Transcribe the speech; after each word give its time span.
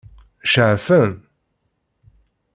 Ceɛfen? 0.53 1.11